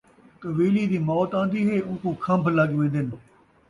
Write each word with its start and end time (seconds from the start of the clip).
کویلی 0.41 0.83
دی 0.91 0.99
موت 1.09 1.31
آن٘دی 1.39 1.61
ہے 1.69 1.77
اون٘کوں 1.87 2.13
کھمب 2.23 2.45
لڳ 2.57 2.69
وین٘دن 2.77 3.07